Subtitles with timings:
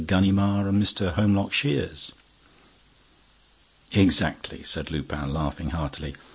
[0.07, 1.13] Ganimard and Mr.
[1.13, 2.11] Holmlock Shears?"
[3.91, 6.15] "Exactly," said Lupin, laughing heartily.